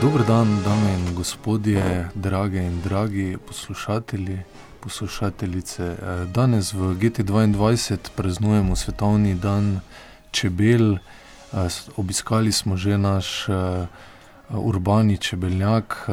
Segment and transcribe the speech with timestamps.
[0.00, 4.38] Dobro dan, dame in gospodje, drage in dragi poslušatelji,
[4.80, 5.84] poslušateljice.
[5.84, 9.80] Eh, danes v GT2 praznujemo svetovni dan
[10.30, 10.94] čebel.
[10.94, 10.98] Eh,
[11.96, 13.54] obiskali smo že naš uh,
[14.48, 16.08] urbani čebeljak,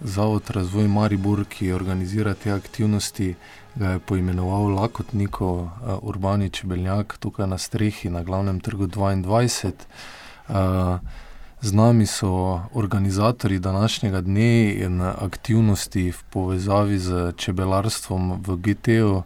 [0.00, 3.34] Zavod Razvoj Maribor, ki organizira te aktivnosti,
[3.74, 5.70] ga je poimenoval Lakotniko,
[6.02, 10.98] urbani čebeljak tukaj na strehi na glavnem trgu 22.
[11.64, 19.22] Z nami so organizatori današnjega dne in aktivnosti v povezavi z čebelarstvom v GT-u.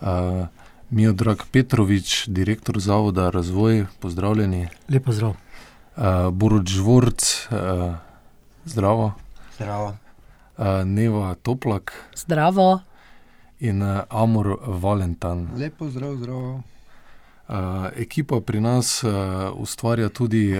[0.00, 0.46] Uh,
[0.90, 4.68] Mijo Drag Petrovič, direktor Zavoda Razvoj, pozdravljeni.
[4.88, 5.30] Lepo zdrav.
[5.96, 7.94] Uh, Boruč Žvorc, uh,
[8.64, 9.12] zdravo.
[9.54, 9.96] Zdravo.
[10.56, 11.92] Uh, Neva Toplak.
[12.16, 12.80] Zdravo.
[13.60, 15.48] In uh, Amor Valentan.
[15.56, 16.62] Lepo zdrav, zdravo.
[17.96, 19.12] Ekipa pri nas uh,
[19.60, 20.54] ustvarja tudi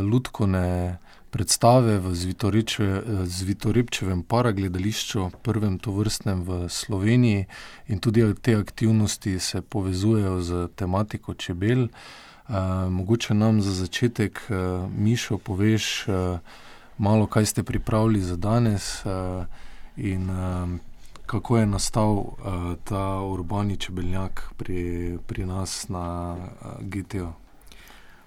[0.00, 0.98] lutkone
[1.32, 2.12] predstave v
[3.24, 7.46] Zvitorepčevem paragledališču, prvem tovrstnem v Sloveniji,
[7.88, 11.88] in tudi te aktivnosti se povezujejo z tematiko čebel.
[12.48, 14.56] Uh, mogoče nam za začetek, uh,
[14.92, 16.38] Mišo, poveš uh,
[16.98, 19.44] malo, kaj ste pripravili za danes uh,
[19.96, 20.68] in uh,
[21.32, 22.34] kako je nastal uh,
[22.84, 27.32] ta urbani čebeljak pri, pri nas na uh, GTO.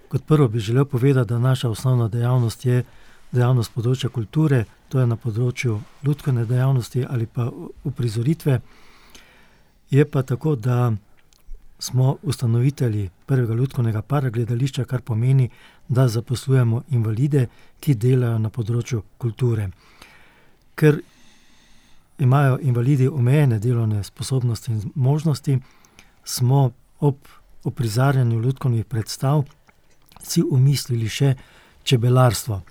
[0.10, 2.84] Kot prvo bi želel povedati, da naša osnovna dejavnost je
[3.32, 7.50] dejavnost področja kulture, to je na področju ljudske dejavnosti ali pa
[7.84, 8.60] uprizoritve.
[9.90, 10.94] Je pa tako, da
[11.80, 15.50] smo ustanovitelji prvega ljudskega paragledališča, kar pomeni,
[15.88, 19.70] da zaposlujemo invalide, ki delajo na področju kulture.
[20.76, 21.04] Ker
[22.20, 25.60] imajo invalidi omejene delovne sposobnosti in možnosti,
[26.24, 27.16] smo ob
[27.64, 29.44] uprizarjanju ljudskih predstav
[30.24, 31.36] si umislili še
[31.84, 32.62] čebelarstvo.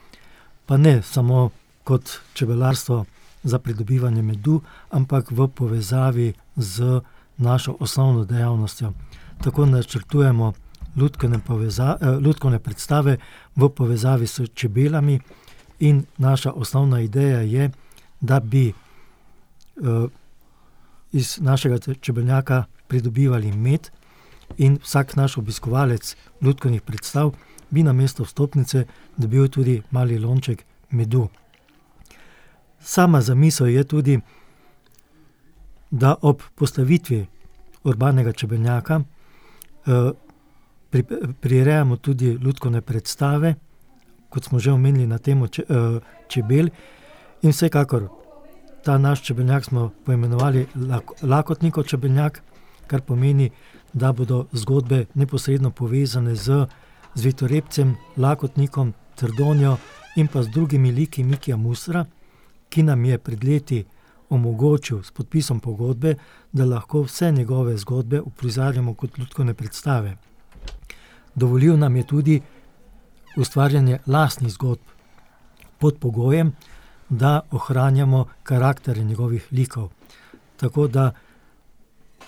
[0.67, 1.51] Pa ne samo
[1.85, 3.05] kot čebelarstvo
[3.43, 7.01] za pridobivanje medu, ampak v povezavi z
[7.37, 8.93] našo osnovno dejavnostjo.
[9.45, 10.53] Tako načrtujemo
[10.97, 11.29] ljudske
[12.59, 13.17] predstave
[13.57, 15.21] v povezavi s čebelami,
[15.79, 17.71] in naša osnovna ideja je,
[18.21, 18.73] da bi
[21.13, 23.91] iz našega čebeljaka pridobivali med,
[24.59, 27.33] in vsak naš obiskovalec ljudskih predstav
[27.71, 28.85] bi na mesto vstopnice
[29.17, 31.29] dobil tudi mali lonček medu.
[32.81, 34.21] Sama zamisel je tudi,
[35.91, 37.27] da ob postavitvi
[37.85, 40.11] urbanega čebeljaka uh,
[40.91, 41.05] pri,
[41.41, 43.55] prirejamo tudi ljudske predstave,
[44.29, 46.69] kot smo že omenili na temo če, uh, čebel,
[47.43, 48.09] in vsekakor
[48.85, 52.43] ta naš čebeljak smo poimenovali lak, Lakotnikov čebeljak,
[52.87, 53.51] kar pomeni,
[53.93, 56.67] da bodo zgodbe neposredno povezane z
[57.15, 59.77] Zvitorepcem, Lakotnikom, Trdonjo
[60.17, 62.05] in pa z drugimi liki Mikija Musra,
[62.69, 63.85] ki nam je pred leti
[64.31, 66.15] omogočil s podpisom pogodbe,
[66.53, 70.17] da lahko vse njegove zgodbe uprizarjamo kot ljudske predstave.
[71.35, 72.41] Dovolil nam je tudi
[73.37, 74.81] ustvarjanje lastnih zgodb
[75.79, 76.53] pod pogojem,
[77.09, 79.89] da ohranjamo karaktere njegovih likov.
[80.57, 81.13] Tako da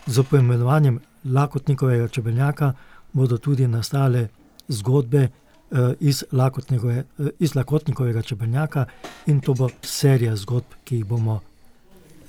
[0.06, 2.72] z poimenovanjem Lakotnikovega čebeljaka
[3.12, 4.28] bodo tudi nastale
[4.68, 5.28] zgodbe
[5.70, 8.84] uh, iz, Lakotnikove, uh, iz Lakotnikovega čebeljaka,
[9.26, 11.40] in to bo serija zgodb, ki jih bomo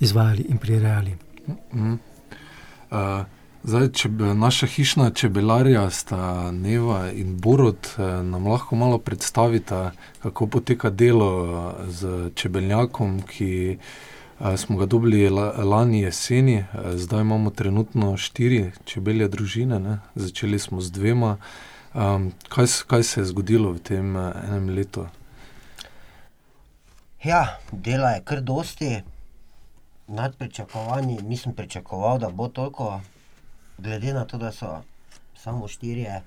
[0.00, 1.16] izvajali in prirejali.
[1.46, 1.98] Mm -hmm.
[2.90, 3.26] uh,
[3.68, 9.90] zdaj, če bi naša hišna čebelarja, sta Neva in Borod, nam lahko malo predstavita,
[10.22, 13.88] kako poteka delo z čebeljakom, ki uh,
[14.56, 16.64] smo ga dobili lani jeseni,
[16.94, 19.98] zdaj imamo trenutno štiri čebelje družine, ne?
[20.14, 21.36] začeli smo z dvema.
[22.48, 25.06] Kaj, kaj se je zgodilo v tem enem letu?
[27.24, 29.02] Ja, dela je kar dosti,
[30.08, 31.18] nad pričakovanji.
[31.22, 33.00] Nisem pričakoval, da bo toliko,
[33.78, 34.82] glede na to, da so
[35.36, 36.22] samo štirje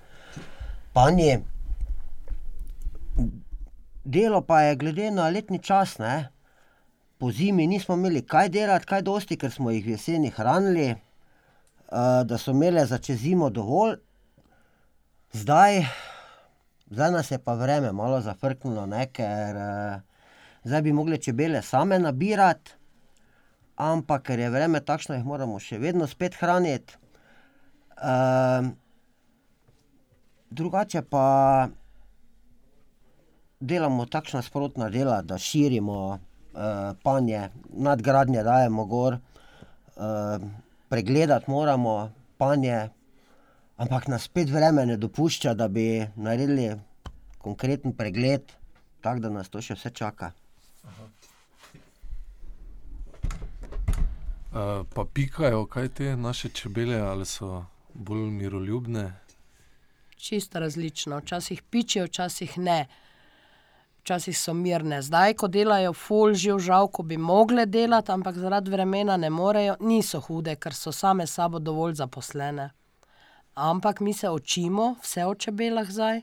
[0.94, 1.40] panji.
[4.04, 5.98] Delo pa je glede na letni čas.
[5.98, 6.30] Ne?
[7.18, 12.24] Po zimi nismo imeli kaj delati, kaj dosti, ker smo jih v jeseni hranili, uh,
[12.26, 14.00] da so imeli za čez zimo dovolj.
[15.34, 15.86] Zdaj,
[16.90, 20.02] zdaj nas je pa vreme malo zafrknilo, ne, ker uh,
[20.64, 22.72] zdaj bi mogli čebele same nabirati,
[23.76, 27.01] ampak ker je vreme takšno, jih moramo še vedno spet hraniti.
[28.02, 28.76] Um,
[30.50, 31.68] drugače pa
[33.60, 36.20] delamo takšna sprotna dela, da širimo uh,
[37.04, 40.42] panje, nadgradnje dajemo gor, uh,
[40.90, 42.90] pregledati moramo panje,
[43.78, 46.72] ampak nas spet vreme ne dopušča, da bi naredili
[47.38, 48.42] konkreten pregled,
[49.02, 50.32] tako da nas to še vse čaka.
[50.88, 51.06] Aha.
[54.52, 57.62] Uh, pa pikajo, kaj te naše čebele ali so
[57.94, 59.14] bolj miroljubne?
[60.16, 61.18] Čisto različno.
[61.18, 62.88] Včasih pičijo, včasih ne.
[64.02, 65.02] Včasih so mirne.
[65.02, 69.76] Zdaj, ko delajo ful, živ žal, ko bi mogle delati, ampak zaradi vremena ne morejo,
[69.80, 72.70] niso hude, ker so same s sabo dovolj zaposlene.
[73.56, 76.22] Ampak mi se učimo, vse o čebelah zdaj,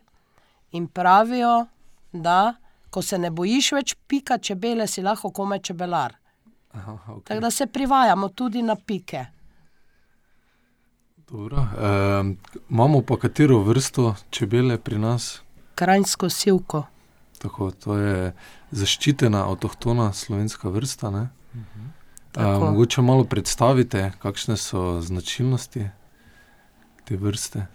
[0.72, 1.66] in pravijo,
[2.12, 2.54] da
[2.90, 6.14] ko se ne bojiš več pika čebele, si lahko komaj čebelar.
[6.72, 7.24] Aha, okay.
[7.24, 9.26] Tako da se privajamo tudi na pike.
[11.30, 11.56] Dobro.
[11.56, 12.34] E,
[12.70, 15.40] imamo pa katero vrsto čebele pri nas?
[15.74, 16.86] Krajinsko silko.
[17.38, 18.32] Tako, to je
[18.70, 21.08] zaščitena, avtohtona slovenska vrsta.
[21.08, 22.56] Uh -huh.
[22.56, 25.88] e, mogoče malo predstavite, kakšne so značilnosti
[27.04, 27.66] te vrste.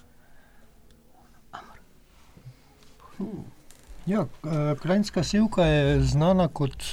[4.06, 4.26] Ja,
[4.82, 6.84] krajinska silka je znana kot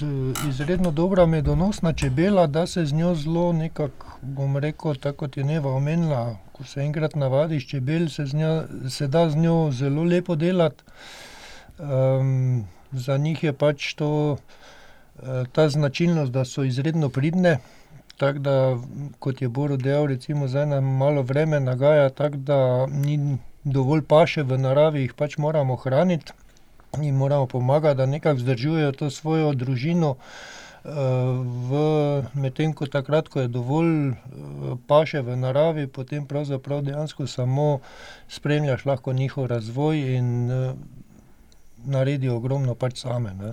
[0.48, 5.44] izredno dobra medonosna čebela, da se z njo zelo nekako, bom rekel, tako kot je
[5.44, 10.36] Neva omenila, ko se enkrat navadiš čebel, se, njo, se da z njo zelo lepo
[10.36, 10.84] delati.
[11.78, 14.36] Um, za njih je pač to
[15.52, 17.58] ta značilnost, da so izredno pridne,
[18.16, 18.78] tako da,
[19.18, 24.42] kot je Boro dejal, recimo zdaj nam malo vreme nagaja, tako da ni dovolj paše
[24.42, 26.32] v naravi, jih pač moramo hraniti.
[26.98, 30.16] Jim moramo pomagati, da nekako vzdržujejo to svojo družino,
[32.34, 34.14] medtem ko takrat, ko je dovolj
[34.86, 37.78] paše v naravi, potem pravzaprav dejansko samo
[38.28, 40.50] spremljaš lahko njihov razvoj in
[41.84, 43.52] naredijo ogromno pač same, ne.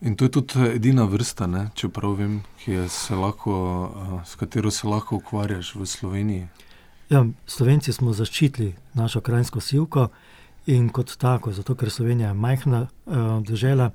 [0.00, 2.40] In to je tudi edina vrsta, ne, če prav vem,
[2.88, 3.90] se lahko,
[4.24, 6.48] s katero se lahko ukvarjaš v Sloveniji.
[7.10, 10.08] Ja, Slovenci smo zaščitili našo krajinsko silko
[10.68, 12.86] in kot tako, zato ker Slovenija je majhna
[13.46, 13.90] dežela,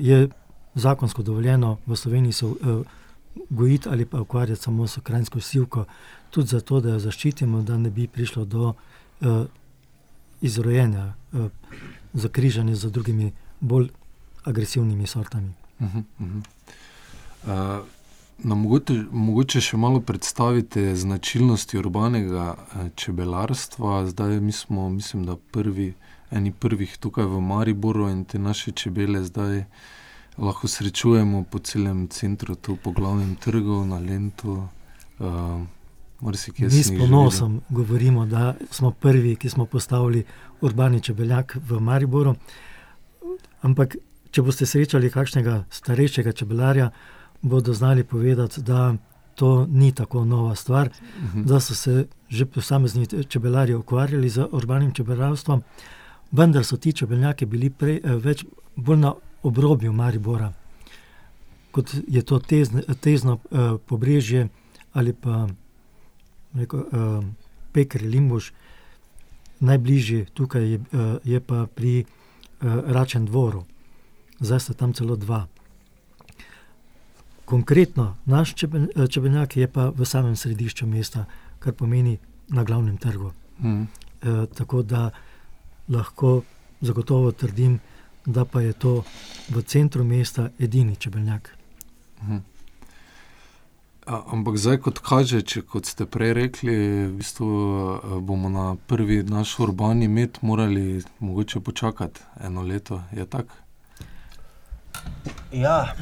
[0.00, 0.28] je
[0.74, 2.46] zakonsko dovoljeno v Sloveniji se
[3.50, 5.84] gojiti ali pa ukvarjati samo s krajinsko silko.
[6.30, 8.72] Tudi zato, da jo zaščitimo, da ne bi prišlo do
[10.40, 11.14] izrojenja,
[12.12, 13.88] zakrižanja z drugimi bolj
[14.44, 15.52] agresivnimi sortami.
[18.38, 22.54] Nam mogoče, mogoče še malo predstavite značilnosti urbanega
[22.94, 24.06] čebelarstva.
[24.06, 25.94] Zdaj mi smo, mislim, da prvi,
[26.30, 29.64] eni prvih tukaj v Mariboru in te naše čebele zdaj
[30.38, 34.68] lahko srečujemo po celem centru, tu po Glavnem trgu, na Lentu,
[36.20, 40.24] marsikje Mi s ponosom govorimo, da smo prvi, ki smo postavili
[40.60, 42.34] urbani čebeljak v Mariboru.
[43.62, 43.96] Ampak
[44.30, 46.90] če boste srečali kakšnega starejšega čebelarja,
[47.42, 48.94] bodo znali povedati, da
[49.34, 50.90] to ni tako nova stvar,
[51.34, 55.62] da so se že posamezni čebelarji ukvarjali z urbanim čebelarstvom,
[56.32, 58.44] vendar so ti čebelnjaki bili prej več,
[58.76, 60.52] bolj na obrobju Maribora.
[61.70, 62.40] Kot je to
[63.00, 63.38] Tezno
[63.86, 64.48] Pobrežje
[64.92, 65.46] ali pa,
[66.54, 66.84] rekel,
[67.72, 68.52] Pekrij, Limbuš.
[69.60, 70.80] Najbližje tukaj je,
[71.24, 72.04] je pa pri
[72.60, 73.64] Račem dvoru.
[74.40, 75.46] Zdaj sta tam celo dva.
[77.46, 78.54] Konkretno naš
[79.10, 81.24] čebelnjak je pa v samem središču mesta,
[81.58, 82.18] kar pomeni
[82.48, 83.32] na Glavnem trgu.
[84.54, 85.10] tako da
[85.88, 86.42] lahko
[86.80, 87.78] zagotovo trdim,
[88.26, 89.02] da pa je to
[89.48, 91.56] v centru mesta edini čebelnjak.
[94.06, 96.74] ampak zdaj, kot kaže, če, kot ste prej rekli,
[97.10, 97.48] v bistvu
[98.22, 103.02] bomo na prvi naš urbani med morali mogoče počakati eno leto.
[103.12, 103.54] Je tako?
[105.52, 105.94] Ja.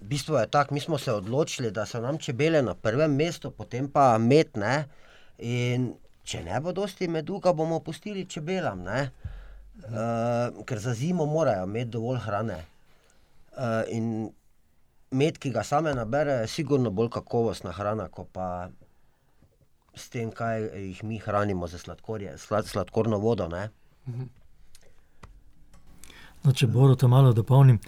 [0.00, 3.50] V bistvu je tako, mi smo se odločili, da so nam čebele na prvem mestu,
[3.50, 4.84] potem pa med, ne.
[5.38, 5.94] In
[6.24, 9.10] če ne bo dosti medu, ga bomo pustili čebelam, ne.
[10.66, 12.64] ker za zimo morajo imeti dovolj hrane.
[13.88, 14.30] in
[15.10, 18.68] med, ki ga same naberejo, je sigurno bolj kakovostna hrana, ko pa
[19.94, 23.70] s tem, kaj jih mi hranimo s sladkorjem, sladkorno vodo, ne.
[26.44, 27.78] No, če Boruta malo dopolnim.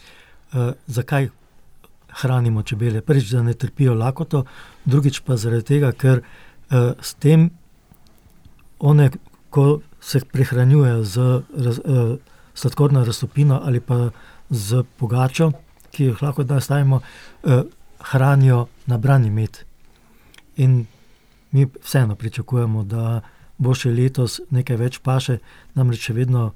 [0.86, 1.28] zakaj
[2.08, 3.00] hranimo čebele?
[3.00, 4.44] Prvič, da ne trpijo lakoto,
[4.84, 6.22] drugič pa zaradi tega, ker
[7.00, 7.50] s tem
[8.78, 9.10] one,
[9.50, 12.20] ko se prehranjujejo z
[12.54, 14.10] sladkorno raztopino ali pa
[14.50, 15.52] s pogačo,
[15.90, 17.00] ki jo lahko nastavimo,
[18.00, 19.58] hranijo nabrani med.
[20.56, 20.86] In
[21.50, 23.20] mi vseeno pričakujemo, da
[23.58, 25.38] bo še letos nekaj več paše,
[25.74, 26.52] namreč še vedno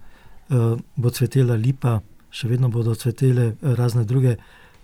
[0.96, 2.00] bo cvetela lipa,
[2.30, 4.36] še vedno bodo cvetele razne druge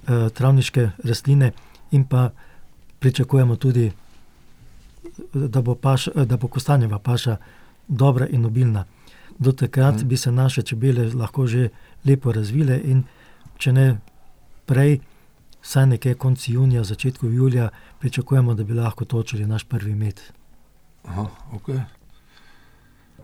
[0.07, 1.53] travniške rastline
[1.91, 2.31] in pa
[2.99, 3.93] pričakujemo tudi,
[5.35, 5.77] da bo
[6.15, 7.37] da bo kostanjeva paša
[7.89, 8.85] dobra in obilna.
[9.39, 11.69] Do takrat bi se naše čebele lahko že
[12.05, 13.05] lepo razvile, in
[13.59, 13.87] če ne
[14.67, 15.01] prej,
[15.63, 20.21] vsaj nekje konec junija, začetku julija, pričakujemo, da bi lahko točili naš prvi med.
[21.05, 21.81] Aha, okay.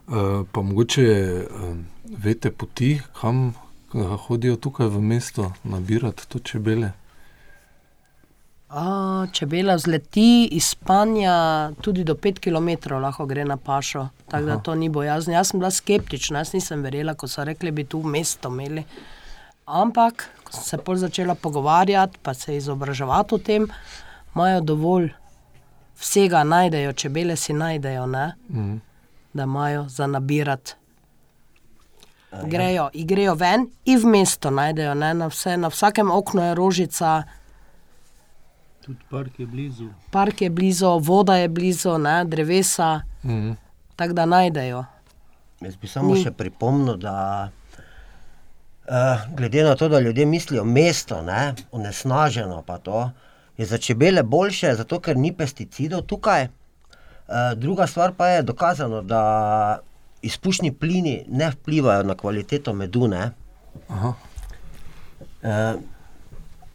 [0.09, 1.07] Uh, pa mogoče
[1.51, 1.77] uh,
[2.19, 6.93] veste poti, kam uh, hodijo tukaj v mesto nabirati to čebele.
[8.69, 14.09] A, čebela zleti iz spanja tudi do 5 km, lahko gre na pašo.
[14.29, 15.35] Tako da to ni bojazni.
[15.35, 18.85] Jaz sem bila skeptična, jaz nisem verjela, ko so rekli, da bi tu mesto imeli.
[19.67, 23.69] Ampak, ko sem se pol začela pogovarjati, pa se izobraževati o tem,
[24.35, 25.09] imajo dovolj
[26.01, 28.33] vsega, najdejo, čebele si najdejo, ne?
[28.51, 28.77] Mhm.
[29.33, 30.75] Da imajo za nabirati.
[32.45, 35.15] Grejo, grejo ven in v mesto najdejo, ne?
[35.15, 37.23] na, vse, na vsakem oknu je rožica,
[38.81, 39.89] Tudi park je blizu.
[40.11, 42.25] park je blizu, voda je blizu, ne?
[42.25, 43.53] drevesa, Mhm.
[43.97, 44.85] tako da najdejo.
[45.61, 46.23] Jaz bi samo Ni.
[46.23, 47.49] še pripomnil, da
[48.85, 48.95] uh,
[49.31, 51.41] glede na to, da ljudje mislijo mesto, ne,
[51.73, 53.11] onesnaženo pa to,
[53.57, 56.49] je za čebele boljše, zato ker ni pesticidov tukaj.
[57.29, 59.79] Uh, druga stvar pa je dokazano, da
[60.23, 63.05] izpušni plini ne vplivajo na kvaliteto medu.
[63.05, 64.15] Uh,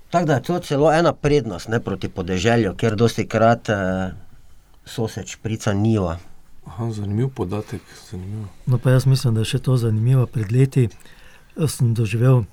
[0.10, 3.76] tako da je to celo ena prednost ne, proti podeželju, kjer dosti krat uh,
[4.86, 6.18] sosed šprica niva.
[6.66, 7.82] aha, zanimiv podatek.
[8.12, 8.46] Zanimiv.
[8.66, 10.26] No, pa jaz mislim, da je še to zanimivo.
[10.26, 12.44] Pred leti eh, sem doživel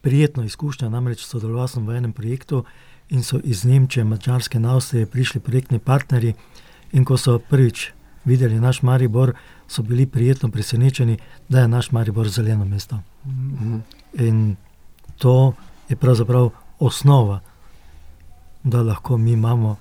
[0.00, 2.64] prijetno izkušnjo, namreč sodeloval sem v enem projektu
[3.08, 6.34] in so iz Nemčije, Mačarske in Avstrije prišli projektni partnerji.
[6.92, 7.92] In ko so prvič
[8.24, 9.32] videli naš Maribor,
[9.68, 11.18] so bili prijetno presenečeni,
[11.48, 13.00] da je naš Maribor zeleno mesto.
[13.26, 13.78] Mhm.
[14.14, 14.56] In
[15.18, 15.54] to
[15.88, 17.40] je pravzaprav osnova,
[18.64, 19.76] da lahko mi imamo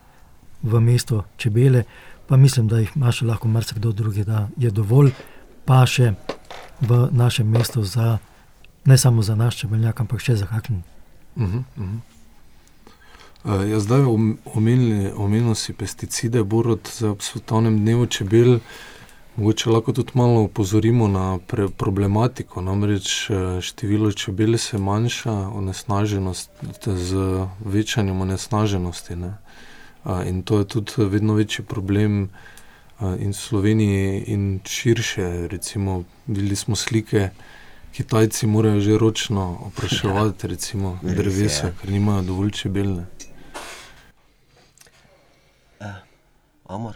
[0.64, 1.84] v mestu čebele,
[2.28, 5.12] pa mislim, da jih ima še lahko marsikdo drugi, da je dovolj
[5.66, 6.14] paše
[6.82, 8.18] v našem mestu za
[8.86, 10.84] ne samo za naš čebeljak, ampak še za kakšen.
[11.36, 11.96] Mhm, mhm.
[11.96, 12.17] Uh,
[13.48, 18.60] ja, zdaj om- omenili, omenil si pesticide, Borod, zdaj ob svetovnem dnevu čebel.
[19.36, 22.62] Mogoče lahko tudi malo opozorimo na pre, problematiko.
[22.62, 26.50] Namreč eh, število čebel se manjša, onesnaženost
[26.88, 27.16] z
[27.62, 29.16] večanjem onesnaženosti.
[29.16, 29.38] Ne?
[30.04, 32.30] A, In to je tudi vedno večji problem
[33.20, 35.48] in v Sloveniji, in širše.
[35.48, 37.30] Recimo, videli smo slike,
[37.94, 41.16] Kitajci morajo že ročno opraševati recimo, res je.
[41.16, 43.06] drevesa, ker nimajo dovolj čebelne.
[46.68, 46.96] Amor,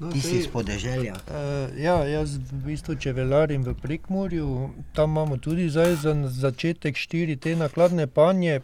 [0.00, 1.12] No, ti si iz podeželja.
[1.28, 7.36] Uh, ja, jaz v bistvu čevelarim v Prekmorju, tam imamo tudi zdaj za začetek štiri
[7.36, 8.62] te nakladne panje.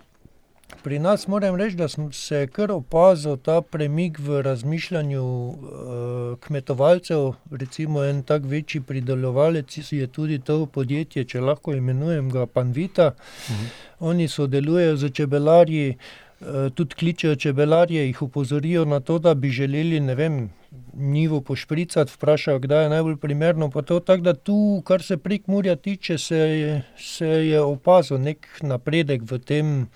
[0.82, 7.34] Pri nas moram reči, da sem se kar opazil ta premik v razmišljanju uh, kmetovalcev.
[7.50, 13.12] Recimo en tak večji pridelovalec je tudi to podjetje, če lahko imenujem ga Panvita.
[13.50, 13.66] Mhm.
[14.00, 16.25] Oni sodelujejo z čebelarji, eh,
[16.74, 20.50] tudi kličejo čebelarje, jih opozorijo na to, da bi želeli, ne vem,
[20.94, 23.70] njivo pošpricati, vprašajo, kdaj je najbolj primerno.
[23.70, 28.18] pa to, Tako da tu, kar se prek Murja tiče, se je, se je opazil
[28.18, 29.88] nek napredek v tem,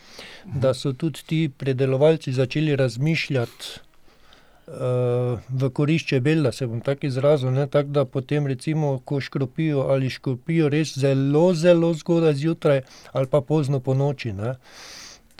[0.45, 3.81] da so tudi ti predelovalci začeli razmišljati.
[4.71, 4.77] Uh,
[5.49, 10.11] v korist čebel, da se bom tako izrazil, tako da potem recimo, ko škropijo ali
[10.11, 12.81] škropijo res zelo, zelo zgodaj zjutraj
[13.13, 14.33] ali pa pozno po noči.
[14.33, 14.55] Ne.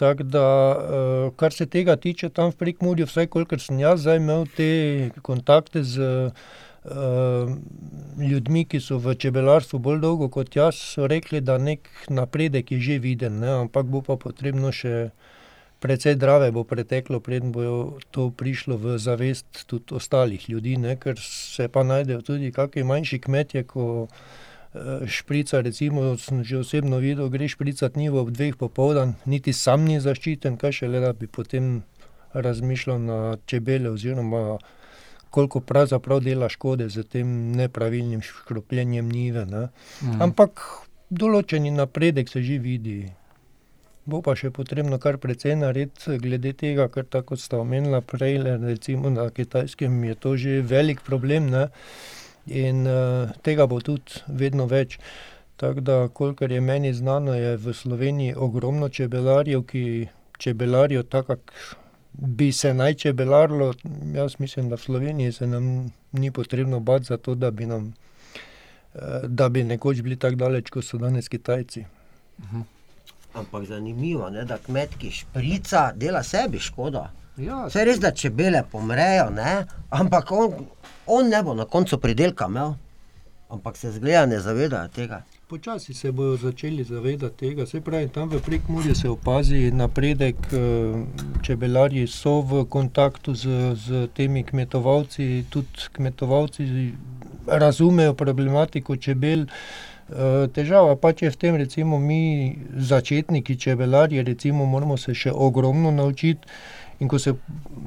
[0.01, 4.17] Tako da, uh, kar se tega tiče, tam v Prekmurju, vsaj kolikor sem jaz zdaj
[4.17, 4.71] imel te
[5.23, 7.53] kontakte z uh,
[8.17, 12.81] ljudmi, ki so v čebelarstvu bolj dolgo kot jaz, so rekli, da nek napredek je
[12.81, 15.11] že viden, ne, ampak bo pa potrebno še
[15.81, 21.21] precej drave bo preteklo, preden bo to prišlo v zavest tudi ostalih ljudi, ne, ker
[21.21, 24.50] se pa najdejo tudi kakšni manjši kmetje, ko eh,
[25.07, 30.01] šprica, recimo, sem že osebno videl, gre špricati njivo ob dveh popoldan, niti sam ni
[30.01, 31.83] zaščiten, kaj šele, da bi potem
[32.33, 34.59] razmišljal na čebele oziroma
[35.31, 39.47] koliko pravzaprav dela škode z tem nepravilnim škropljenjem njive.
[39.47, 39.69] Ne.
[40.03, 40.23] Mhm.
[40.23, 40.61] Ampak
[41.11, 43.13] določeni napredek se že vidi.
[44.07, 48.57] Bo pa še potrebno kar precej narediti glede tega, ker tako sta omenila prej, le
[48.63, 51.69] recimo na kitajskem je to že velik problem ne?
[52.47, 54.99] In uh, tega bo tudi vedno več.
[55.61, 61.53] Tako da, kolikor je meni znano, je v Sloveniji ogromno čebelarjev, ki čebelarijo tako, kak
[62.13, 63.75] bi se naj čebelarilo.
[64.15, 67.93] Jaz mislim, da v Sloveniji se nam ni potrebno bati za to, da bi nam
[68.95, 71.85] eh, da bi nekoč bili tako daleč, kot so danes Kitajci.
[73.35, 77.05] Ampak zanimivo je, da kmet, ki šprica, dela sebi škodo.
[77.41, 79.65] Ja, Vse res, da čebele pomrejo, ne?
[79.91, 80.67] ampak on,
[81.07, 82.75] on ne bo na koncu pridelka imel.
[83.51, 85.25] Ampak se zgleda, ne zavedajo tega.
[85.51, 87.67] počasi se bodo začeli zavedati tega.
[87.67, 90.59] Se pravi, tam v Prekmurju se opazi napredek, eh,
[91.43, 96.93] čebelarji so v kontaktu z, z temi kmetovalci, tudi kmetovalci
[97.47, 99.41] razumejo problematiko čebel.
[99.43, 105.91] Eh, težava pač je v tem, recimo mi začetniki čebelarji, recimo moramo se še ogromno
[105.91, 106.47] naučiti.
[107.01, 107.33] In ko se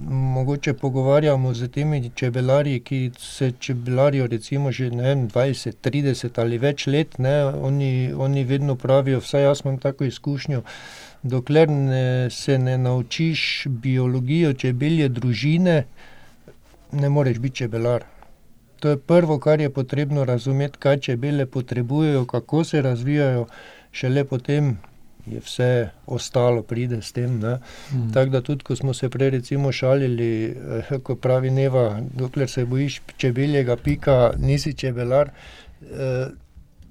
[0.09, 6.87] mogoče pogovarjamo z temi čebelarji, ki se čebelarijo recimo že vem, 20, 30 ali več
[6.87, 10.63] let, ne, oni, oni vedno pravijo, vsaj jaz imam tako izkušnjo,
[11.23, 15.83] dokler ne, se ne naučiš biologijo čebelje družine,
[16.91, 18.03] ne moreš biti čebelar.
[18.79, 23.45] To je prvo, kar je potrebno razumeti, kaj čebele potrebujejo, kako se razvijajo,
[23.91, 24.77] šele potem
[25.25, 27.37] je vse ostalo, pride s tem.
[27.39, 28.11] Mm.
[28.13, 30.55] Tako da tudi, ko smo se prej recimo šalili,
[30.89, 35.29] eh, ko pravi Neva, dokler se bojiš čebeljega pika, nisi čebelar.
[35.81, 36.27] Eh,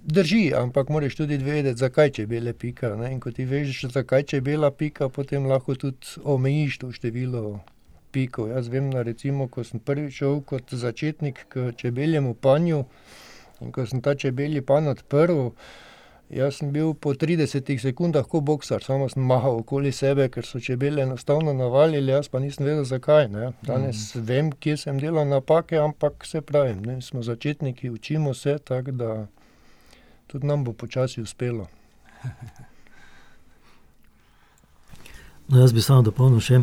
[0.04, 2.96] drži, ampak moraš tudi vedeti, zakaj čebele pika.
[2.96, 3.12] Ne?
[3.12, 7.60] In ko ti veš, zakaj čebela pika, potem lahko tudi omejiš to število
[8.12, 8.48] pikov.
[8.48, 12.84] Jaz vem, da recimo, ko sem prvič šel kot začetnik k čebeljemu panju
[13.60, 15.48] in ko sem ta čebelji pan odprl,
[16.32, 20.60] Jaz sem bil po 30 sekundah kot boksar, samo sem mahal okoli sebe, ker so
[20.60, 23.28] čebele enostavno navalili, jaz pa nisem vedel, zakaj.
[23.28, 23.50] Ne.
[23.62, 24.22] Danes mm.
[24.30, 27.00] vem, kje sem delal napake, ampak se pravim, ne.
[27.02, 29.10] smo začetniki, učimo se, tako da
[30.26, 31.68] tudi nam bo počasi uspelo.
[35.52, 36.62] No, jaz bi samo dopolnil še,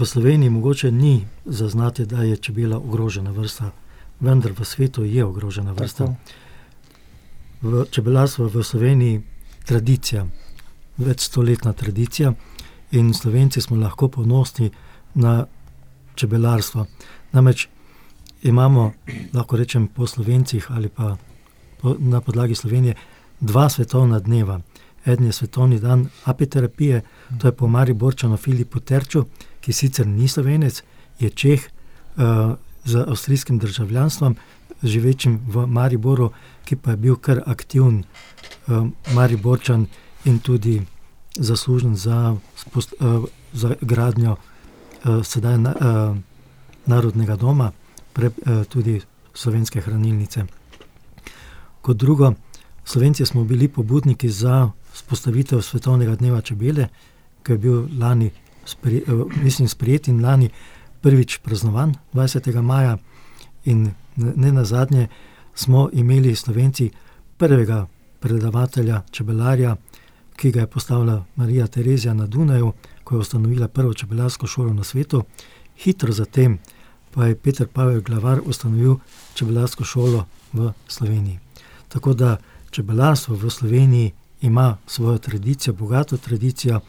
[0.00, 3.68] v Sloveniji mogoče ni zaznati, da je čebela ogrožena vrsta,
[4.18, 6.08] vendar v svetu je ogrožena vrsta.
[6.08, 6.47] Tako
[7.62, 9.22] v čebelarstvu v Sloveniji
[9.66, 10.26] tradicija,
[10.98, 12.32] več stoletna tradicija,
[12.92, 14.70] in Slovenci smo lahko ponosni
[15.14, 15.46] na
[16.14, 16.86] čebelarstvo.
[17.32, 17.68] Namreč
[18.42, 18.92] imamo,
[19.34, 21.16] lahko rečem, po Slovencih ali pa
[21.80, 22.94] po, na podlagi Slovenije
[23.40, 24.60] dva svetovna dneva.
[25.04, 27.02] En je svetovni dan apiterapije,
[27.40, 29.24] to je po Mariborčanu Filipu Terču,
[29.60, 30.82] ki sicer ni slovenec,
[31.18, 32.54] je Čeh uh,
[32.84, 34.36] z avstrijskim državljanstvom,
[34.82, 36.30] živečim v Mariboru,
[36.64, 39.86] ki pa je bil kar aktiven uh, Mariborčan
[40.24, 40.82] in tudi
[41.34, 46.16] zaslužen za, spost, uh, za gradnjo uh, sedaj na, uh,
[46.86, 47.72] Narodnega doma,
[48.12, 49.00] pre, uh, tudi
[49.34, 50.46] slovenske hranilnice.
[51.80, 52.34] Kot drugo,
[52.88, 56.88] Slovenci smo bili pobudniki za spostavitev Svetovnega dneva čebele,
[57.44, 58.30] ki je bil lani,
[58.64, 60.48] spri, uh, mislim, sprejet in lani
[61.00, 62.62] prvič praznovan 20.
[62.62, 62.96] maja.
[63.64, 65.08] In ne na zadnje,
[65.54, 66.90] smo imeli Slovenci
[67.36, 67.86] prvega
[68.20, 69.76] predavatelja, čebelarja,
[70.36, 72.72] ki ga je postavila Marija Terezija na Dunaju,
[73.04, 75.22] ko je ustanovila prvo čebelarsko šolo na svetu.
[75.76, 76.58] Hitro zatem
[77.10, 78.96] pa je Petr Pavel Glavar ustanovil
[79.34, 81.38] čebelarsko šolo v Sloveniji.
[81.88, 82.36] Tako da
[82.70, 86.80] čebelarstvo v Sloveniji ima svojo tradicijo, bogato tradicijo,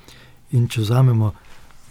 [0.52, 1.32] in če vzamemo,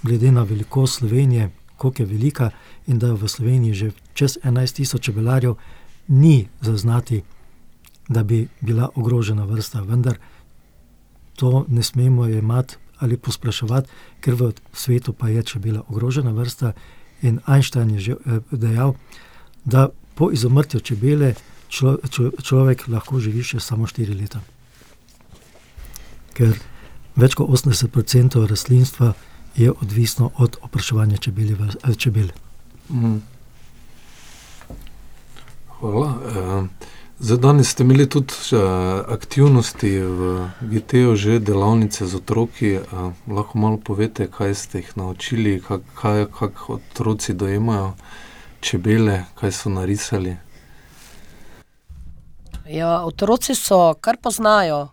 [0.03, 2.51] glede na velikost Slovenije, koliko je velika,
[2.87, 5.55] in da v Sloveniji že čez 11 tisoč čebelarjev,
[6.09, 7.23] ni zaznati,
[8.09, 9.81] da bi bila ogrožena vrsta.
[9.81, 10.19] Vendar
[11.37, 13.89] to ne smemo imati ali pospraševati,
[14.21, 16.73] ker v svetu pa je čebela ogrožena vrsta.
[17.23, 18.95] In Einstein je že eh, dejal,
[19.65, 21.35] da po izumrtju čebele
[21.69, 24.41] člo, čo, človek lahko živi še samo 4 leta.
[26.35, 26.59] Ker
[27.19, 29.13] več kot 80% rastlinstva
[29.59, 31.17] je odvisno od opraševanja
[31.97, 32.29] čebel.
[32.89, 33.17] Mm.
[35.81, 36.09] Hvala.
[36.09, 36.69] Eh,
[37.19, 38.57] zdaj, danes ste imeli tudi eh,
[39.09, 42.75] aktivnosti v GT-ju, že delavnice z otroki.
[42.75, 42.83] Eh,
[43.27, 47.95] lahko malo povete, kaj ste jih naučili, kaj, kaj otroci dojemajo
[48.61, 50.37] čebele, kaj so narisali.
[52.67, 54.89] Ja, otroci so kar poznajo,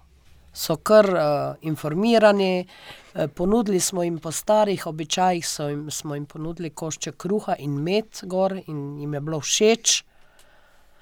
[0.54, 2.67] so kar uh, informirani.
[3.15, 8.60] Ponudili smo jim po starih običajih, jim, smo jim ponudili košče kruha in med, gor,
[8.67, 10.04] in jim je bilo všeč.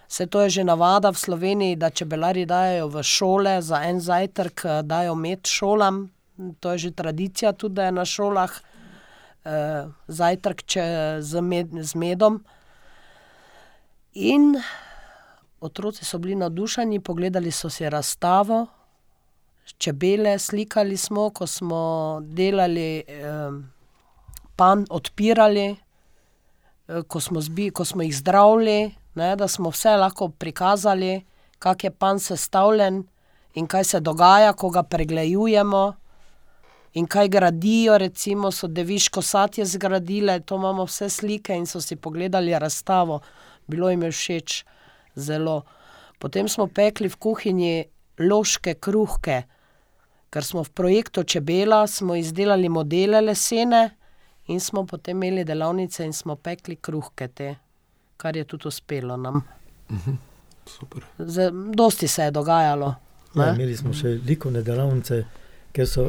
[0.08, 4.62] Vse to je že navada v Sloveniji, da čebelari dajo v šole za en zajtrk,
[4.84, 6.12] dajo med šolam.
[6.60, 8.52] To je že tradicija, tudi da je na šolah
[9.46, 10.86] eh, zajtrk če,
[11.18, 12.44] z, med, z medom.
[14.14, 14.54] In
[15.60, 18.68] otroci so bili navdušeni, pogledali so si razstavo,
[19.84, 21.84] čebele, slikali smo, ko smo
[22.24, 23.52] delali, eh,
[24.56, 31.26] pan odpirali, eh, ko, smo zbi, ko smo jih zdravili da smo vse lahko prikazali,
[31.60, 33.04] kako je pan sestavljen
[33.54, 35.94] in kaj se dogaja, ko ga pregledujemo.
[36.94, 41.96] In kaj gradijo, recimo, so deviško sadje zgradile, to imamo vse slike in so si
[41.96, 43.20] pogledali razstavo,
[43.68, 44.66] bilo jim je všeč
[45.16, 45.62] zelo.
[46.20, 47.86] Potem smo pekli v kuhinji
[48.20, 49.44] loške kruhke.
[50.34, 53.90] Ker smo v projektu Čebela smo izdelali modele lesene
[54.48, 57.56] in smo potem imeli delavnice in smo pekli kruhke te,
[58.18, 59.44] kar je tudi uspelo nam.
[60.66, 61.04] Super.
[61.18, 62.96] Z, dosti se je dogajalo.
[63.36, 63.54] Ja, ne.
[63.56, 65.20] imeli smo še likovne delavnice,
[65.74, 66.08] kjer so,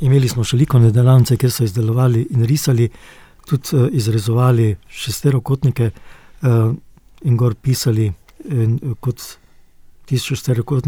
[0.00, 2.88] imeli smo še likovne delavnice, kjer so izdelovali in risali,
[3.48, 6.72] tudi uh, izrezovali šesterokotnike uh,
[7.24, 8.08] in gor pisali.
[8.48, 9.20] In, uh, kot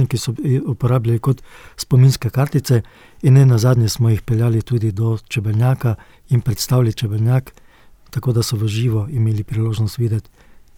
[0.09, 1.43] ti so i- uporabljali kot
[1.77, 2.83] spominske kartice,
[3.23, 5.95] in ne na zadnje smo jih peljali tudi do čebeljaka
[6.29, 7.53] in predstavili čebeljak,
[8.11, 10.31] tako da so v živo imeli priložnost videti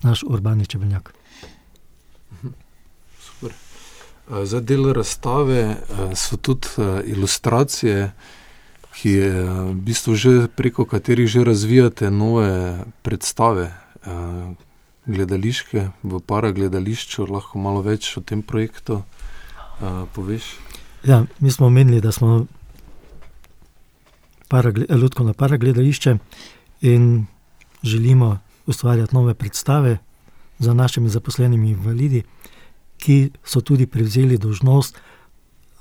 [0.02, 1.14] naš urbani čebeljak.
[3.42, 3.48] Eh,
[4.44, 5.76] Za del razstave
[6.14, 6.68] so tudi
[7.04, 8.12] ilustracije,
[8.94, 13.72] ki je v bistvu že preko katerih že razvijate nove predstave,
[15.06, 17.26] gledališke v paragledališču.
[17.26, 20.54] Lahko malo več o tem projektu eh, poveš?
[21.04, 22.46] Ja, mi smo menili, da smo
[24.48, 26.16] paragle, lutkovno paragledališče
[26.80, 27.26] in
[27.82, 29.98] želimo ustvarjati nove predstave
[30.58, 32.22] za našimi zaposlenimi invalidi,
[32.98, 34.98] ki so tudi prevzeli dožnost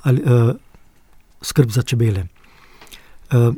[0.01, 0.55] ali uh,
[1.41, 2.25] skrb za čebele.
[3.31, 3.53] Uh,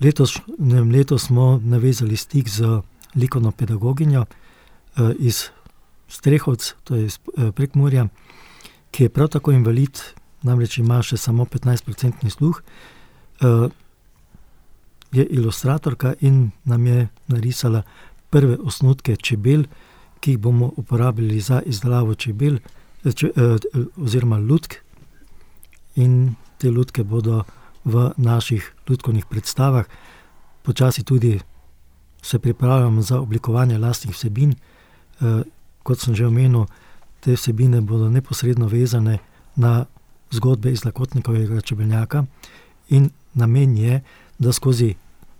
[0.00, 2.62] letos, ne, letos smo navezali stik z
[3.16, 5.48] likovno pedagoginjo uh, iz
[6.08, 8.08] Strehovc, to je iz uh, Prekmurja
[8.96, 10.00] ki je prav tako invalid,
[10.42, 12.62] namreč ima še samo 15-odstotni sluh,
[13.44, 13.66] uh,
[15.12, 17.82] je ilustratorka in nam je narisala
[18.32, 19.66] prve osnutke čebel,
[20.20, 22.56] ki jih bomo uporabljali za izdelavo čebel,
[23.04, 23.30] eh, če,
[24.00, 24.80] oziroma lutk.
[26.00, 27.44] In te lutke bodo
[27.84, 29.84] v naših lutkovnih predstavah,
[30.64, 31.36] počasi tudi
[32.26, 34.54] se pripravljamo za oblikovanje lastnih vsebin.
[35.20, 35.40] Uh,
[35.82, 36.66] kot sem že omenil,
[37.20, 39.18] te vsebine bodo neposredno vezane
[39.56, 39.84] na
[40.30, 42.24] zgodbe iz Lakotnikovega čebeljaka,
[42.88, 44.00] in namen je,
[44.38, 44.94] da skozi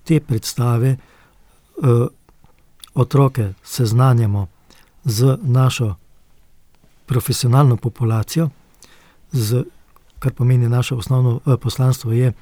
[0.05, 2.07] te predstave uh,
[2.95, 4.47] otroke seznanjamo
[5.05, 5.95] z našo
[7.07, 8.49] profesionalno populacijo,
[9.33, 9.65] z,
[10.19, 12.33] kar pomeni naše osnovno uh, poslanstvo, je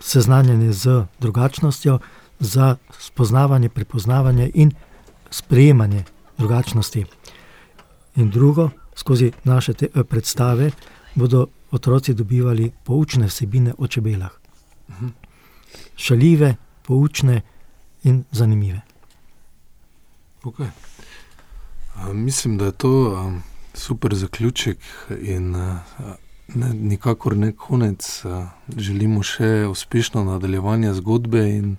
[0.00, 1.98] seznanjanje z drugačnostjo,
[2.40, 4.72] za spoznavanje, prepoznavanje in
[5.30, 6.04] sprejemanje
[6.38, 7.04] drugačnosti.
[8.16, 10.70] In drugo, skozi naše te, eh, predstave
[11.14, 14.30] bodo otroci dobivali poučne vsebine o čebelah.
[15.96, 17.40] Šaljive, poučne
[18.02, 18.80] in zanimive.
[20.42, 20.68] Okay.
[21.94, 23.32] Uh, mislim, da je to uh,
[23.74, 24.78] super zaključek
[25.20, 25.76] in uh,
[26.54, 28.24] ne, nikakor ne konec.
[28.24, 28.46] Uh,
[28.76, 31.76] želimo še uspešno nadaljevanje zgodbe in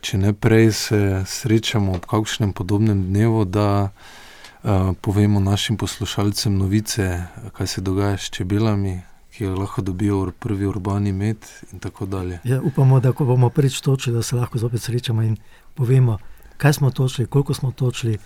[0.00, 7.22] če ne prej se srečamo ob kakšnem podobnem dnevu, da uh, povemo našim poslušalcem novice,
[7.52, 12.40] kaj se dogaja s čebelami, ki jo lahko dobijo prvi urbani med in tako dalje.
[12.44, 15.36] Ja, upamo, da ko bomo prvič točili, da se lahko zopet srečamo in
[15.74, 16.18] povemo,
[16.56, 18.18] kaj smo točili, koliko smo točili,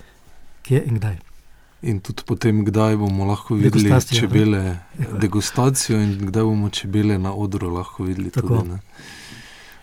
[0.63, 1.19] kje in kdaj.
[1.83, 4.21] In tudi potem, kdaj bomo lahko videli Degustacijo, ne?
[4.21, 4.79] čebele,
[5.21, 8.31] degustacijo in kdaj bomo čebele na odru lahko videli.
[8.31, 8.49] Tako.
[8.49, 8.79] Tudi, ne.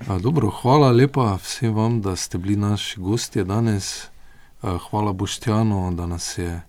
[0.08, 4.08] A, dobro, hvala lepa vsem vam, da ste bili naši gostje danes.
[4.62, 6.62] A, Hvala Boštjanu, da nas je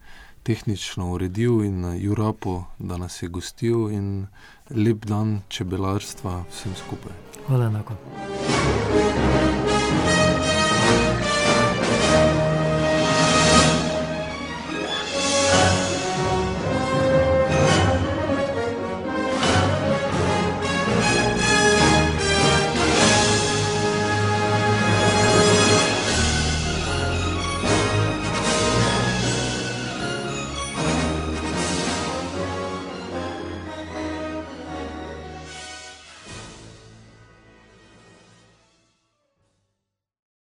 [0.43, 4.27] tehnično uredil in Jurapu, da nas je gostil in
[4.71, 7.13] lep dan čebelarstva vsem skupaj.
[7.47, 7.95] Hvala enako.